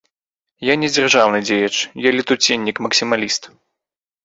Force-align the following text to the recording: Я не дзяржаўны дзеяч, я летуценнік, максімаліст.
Я 0.71 0.75
не 0.83 0.89
дзяржаўны 0.95 1.39
дзеяч, 1.51 1.75
я 2.07 2.15
летуценнік, 2.17 2.83
максімаліст. 2.89 3.43